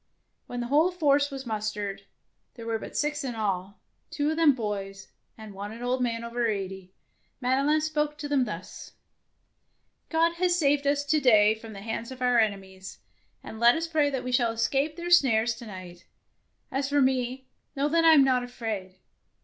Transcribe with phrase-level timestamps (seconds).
[0.47, 2.01] ''When the whole force was mustered,
[2.55, 5.11] 8 113 DEEDS OF DAEING there were but six in all, two of them boys
[5.37, 6.91] and one an old man over eighty.
[7.39, 8.93] Madelon spoke to them thus,
[10.09, 12.97] —"God has saved us to day from the hands of our enemies,
[13.43, 16.07] and let us pray that we shall escape their snares to night.
[16.71, 17.45] As for me,
[17.75, 18.95] know that I am not afraid.